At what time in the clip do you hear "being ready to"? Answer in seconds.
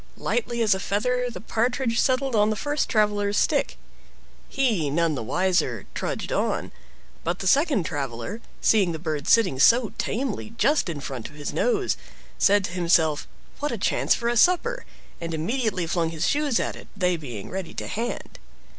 17.15-17.85